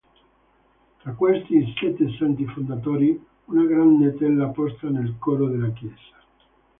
Tra 0.97 1.13
questi 1.13 1.57
"I 1.57 1.73
Sette 1.77 2.09
santi 2.17 2.43
fondatori", 2.47 3.23
una 3.45 3.65
grande 3.65 4.15
tela 4.15 4.47
posta 4.47 4.89
nel 4.89 5.17
coro 5.19 5.47
della 5.47 5.69
chiesa. 5.73 6.23